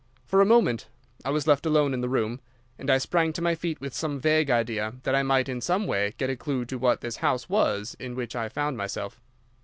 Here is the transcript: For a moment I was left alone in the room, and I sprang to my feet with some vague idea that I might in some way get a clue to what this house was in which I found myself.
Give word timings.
For 0.25 0.41
a 0.41 0.47
moment 0.47 0.87
I 1.23 1.29
was 1.29 1.45
left 1.45 1.63
alone 1.63 1.93
in 1.93 2.01
the 2.01 2.09
room, 2.09 2.39
and 2.79 2.89
I 2.89 2.97
sprang 2.97 3.33
to 3.33 3.41
my 3.43 3.53
feet 3.53 3.79
with 3.79 3.93
some 3.93 4.19
vague 4.19 4.49
idea 4.49 4.95
that 5.03 5.13
I 5.13 5.21
might 5.21 5.47
in 5.47 5.61
some 5.61 5.85
way 5.85 6.15
get 6.17 6.27
a 6.31 6.35
clue 6.35 6.65
to 6.65 6.79
what 6.79 7.01
this 7.01 7.17
house 7.17 7.47
was 7.47 7.95
in 7.99 8.15
which 8.15 8.35
I 8.35 8.49
found 8.49 8.77
myself. 8.77 9.21